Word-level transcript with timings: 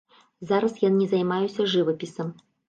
Зараз 0.51 0.79
я 0.83 0.89
не 0.95 1.07
займаюся 1.11 1.69
жывапісам. 1.75 2.35